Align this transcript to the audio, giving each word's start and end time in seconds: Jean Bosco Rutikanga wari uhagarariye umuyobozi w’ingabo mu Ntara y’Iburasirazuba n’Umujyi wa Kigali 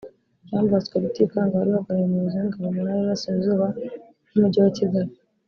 Jean 0.47 0.63
Bosco 0.71 0.95
Rutikanga 1.03 1.53
wari 1.59 1.69
uhagarariye 1.71 2.07
umuyobozi 2.07 2.35
w’ingabo 2.39 2.67
mu 2.73 2.73
Ntara 2.83 2.95
y’Iburasirazuba 2.97 3.67
n’Umujyi 4.31 4.59
wa 4.63 4.71
Kigali 4.77 5.11